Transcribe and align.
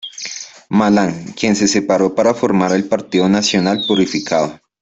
Malan, 0.69 1.25
quien 1.35 1.55
se 1.55 1.67
separó 1.67 2.15
para 2.15 2.33
formar 2.33 2.71
el 2.71 2.85
Partido 2.87 3.29
Nacional 3.29 3.83
Purificado. 3.87 4.59